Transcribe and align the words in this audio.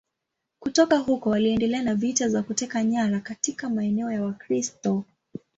Kutoka 0.59 0.97
huko 0.97 1.29
waliendelea 1.29 1.83
na 1.83 1.95
vita 1.95 2.29
za 2.29 2.43
kuteka 2.43 2.83
nyara 2.83 3.19
katika 3.19 3.69
maeneo 3.69 4.11
ya 4.11 4.23
Wakristo. 4.25 5.03